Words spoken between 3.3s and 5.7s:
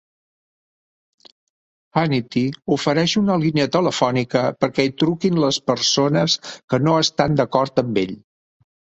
línia telefònica perquè hi truquin les